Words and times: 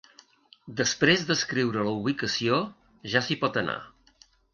Després 0.77 1.25
d'escriure 1.27 1.83
la 1.87 1.93
ubicació, 1.97 2.57
ja 3.13 3.21
s'hi 3.27 3.37
pot 3.45 3.61
anar. 3.63 3.77